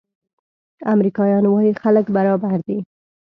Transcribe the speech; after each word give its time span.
امریکایان 0.93 1.45
وايي 1.49 1.71
خلک 1.83 2.05
برابر 2.15 2.57
دي. 2.67 2.77